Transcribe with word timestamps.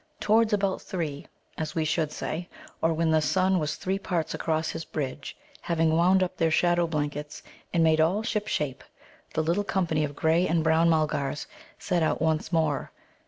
Towards 0.19 0.51
about 0.51 0.81
three, 0.81 1.27
as 1.59 1.75
we 1.75 1.85
should 1.85 2.11
say, 2.11 2.49
or 2.81 2.91
when 2.91 3.11
the 3.11 3.21
sun 3.21 3.59
was 3.59 3.75
three 3.75 3.99
parts 3.99 4.33
across 4.33 4.69
his 4.71 4.83
bridge, 4.83 5.37
having 5.61 5.91
wound 5.95 6.23
up 6.23 6.37
their 6.37 6.49
shadow 6.49 6.87
blankets 6.87 7.43
and 7.71 7.83
made 7.83 8.01
all 8.01 8.23
shipshape, 8.23 8.83
the 9.35 9.43
little 9.43 9.63
company 9.63 10.03
of 10.03 10.15
grey 10.15 10.47
and 10.47 10.63
brown 10.63 10.89
Mulgars 10.89 11.45
set 11.77 12.01
out 12.01 12.19
once 12.19 12.51
more. 12.51 12.91